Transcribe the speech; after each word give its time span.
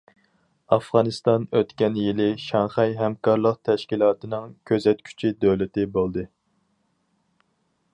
ئافغانىستان 0.75 1.45
ئۆتكەن 1.59 1.99
يىلى 2.05 2.27
شاڭخەي 2.45 2.95
ھەمكارلىق 3.03 3.61
تەشكىلاتنىڭ 3.69 4.51
كۆزەتكۈچى 4.73 5.35
دۆلىتى 5.47 5.89
بولدى. 5.99 6.27